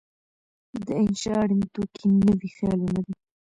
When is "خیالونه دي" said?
2.55-3.13